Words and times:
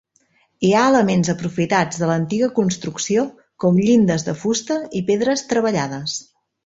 Hi 0.67 0.69
ha 0.77 0.85
elements 0.91 1.27
aprofitats 1.33 1.99
de 2.03 2.09
l'antiga 2.11 2.49
construcció 2.55 3.25
com 3.65 3.77
llindes 3.83 4.27
de 4.31 4.35
fusta 4.45 4.79
i 5.01 5.03
pedres 5.11 5.45
treballades. 5.53 6.17